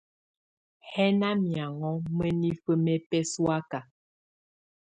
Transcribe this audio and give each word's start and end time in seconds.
Hɛná 0.91 1.29
miáŋɔ́ 1.43 1.93
mǝ́nifǝ́ 2.15 2.75
mɛ 2.83 2.93
bɛ́sɔ̀áka. 3.09 3.79